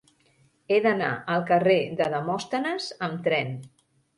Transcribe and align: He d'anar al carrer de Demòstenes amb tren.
He 0.75 0.79
d'anar 0.85 1.09
al 1.35 1.45
carrer 1.51 1.77
de 2.01 2.09
Demòstenes 2.17 2.89
amb 3.11 3.21
tren. 3.29 3.55